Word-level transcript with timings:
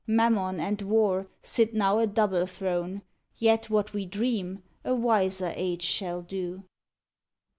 Mammon 0.07 0.59
and 0.59 0.81
War 0.81 1.29
sit 1.43 1.75
now 1.75 1.99
a 1.99 2.07
double 2.07 2.47
throne, 2.47 3.03
Yet 3.35 3.69
what 3.69 3.93
we 3.93 4.07
dream, 4.07 4.63
a 4.83 4.95
wiser 4.95 5.53
Age 5.55 5.83
shall 5.83 6.23
do. 6.23 6.63